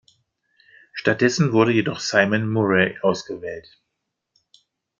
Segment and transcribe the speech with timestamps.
[0.99, 3.67] Stattdessen wurde jedoch Simon Murray ausgewählt.